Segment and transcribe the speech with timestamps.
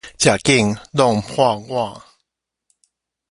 [0.17, 2.01] 食緊挵破碗